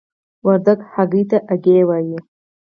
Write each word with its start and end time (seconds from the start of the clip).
وردګ 0.45 0.79
هګۍ 0.93 1.23
ته 1.29 1.37
آګۍ 1.53 1.79
وايي. 1.87 2.17